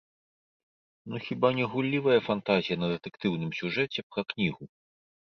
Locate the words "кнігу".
4.33-4.63